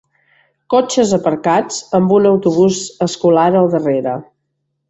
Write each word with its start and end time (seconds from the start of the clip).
Cotxes 0.73 1.11
aparcats 1.17 1.77
amb 1.99 2.15
un 2.17 2.25
autobús 2.31 2.81
escolar 3.09 3.47
al 3.63 3.71
darrera. 3.77 4.19